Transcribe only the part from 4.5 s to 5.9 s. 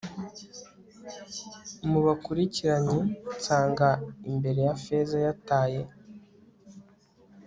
ya feza yataye